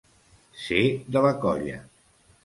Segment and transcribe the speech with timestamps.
[0.61, 0.79] Ser
[1.17, 1.77] de la colla.